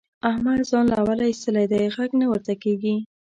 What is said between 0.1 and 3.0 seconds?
احمد ځان له اوله اېستلی دی؛ غږ نه ورته کېږي.